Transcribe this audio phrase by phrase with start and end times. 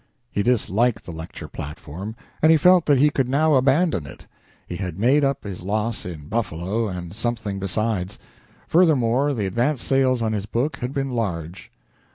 [0.31, 4.25] He disliked the lecture platform, and he felt that he could now abandon it.
[4.65, 8.17] He had made up his loss in Buffalo and something besides.
[8.67, 11.71] Furthermore, the advance sales on his book had been large.